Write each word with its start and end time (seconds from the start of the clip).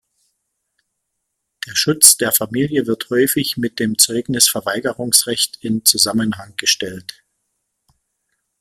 Der 1.67 1.75
Schutz 1.75 2.17
der 2.17 2.31
Familie 2.31 2.87
wird 2.87 3.11
häufig 3.11 3.57
mit 3.57 3.77
dem 3.77 3.99
Zeugnisverweigerungsrecht 3.99 5.57
in 5.63 5.85
Zusammenhang 5.85 6.55
gestellt. 6.57 7.23